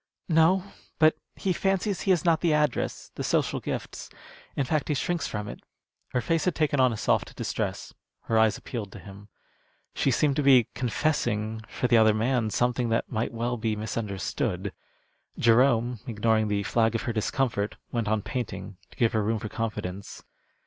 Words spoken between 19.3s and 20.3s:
for confidence.